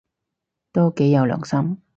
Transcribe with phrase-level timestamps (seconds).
[0.71, 1.79] 都幾有良心